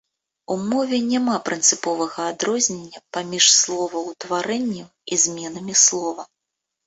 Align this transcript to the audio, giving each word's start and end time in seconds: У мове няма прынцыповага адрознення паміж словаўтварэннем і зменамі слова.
У 0.53 0.55
мове 0.69 0.97
няма 1.13 1.35
прынцыповага 1.49 2.21
адрознення 2.33 2.99
паміж 3.17 3.45
словаўтварэннем 3.59 4.87
і 5.17 5.19
зменамі 5.25 5.73
слова. 5.85 6.23